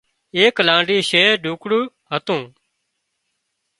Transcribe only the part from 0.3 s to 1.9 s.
ايڪ لانڍي شهر ڍوڪڙي